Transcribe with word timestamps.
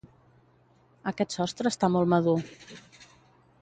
Aquest 1.13 1.37
sostre 1.39 1.73
està 1.75 1.93
molt 1.99 2.13
madur. 2.17 2.39